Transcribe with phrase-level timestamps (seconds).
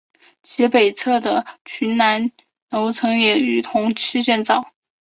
[0.41, 2.31] 其北侧的建南
[2.71, 4.73] 楼群也于同期建造。